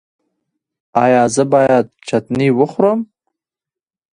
[1.03, 2.99] ایا زه باید چتني وخورم؟